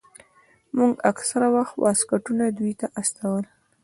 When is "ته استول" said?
2.79-3.45